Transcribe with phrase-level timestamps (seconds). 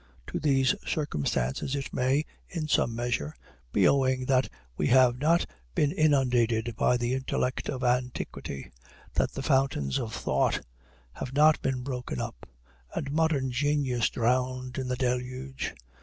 [0.29, 3.35] To these circumstances it may, in some measure,
[3.71, 8.71] be owing that we have not been inundated by the intellect of antiquity;
[9.13, 10.65] that the fountains of thought
[11.13, 12.49] have not been broken up,
[12.95, 15.75] and modern genius drowned in the deluge.